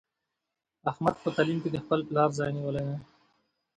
احمد 0.91 1.15
په 1.23 1.29
تعلیم 1.35 1.59
کې 1.63 1.69
د 1.71 1.77
خپل 1.83 1.99
پلار 2.07 2.29
ځای 2.39 2.49
نیولی 2.57 2.83
دی. 2.87 2.97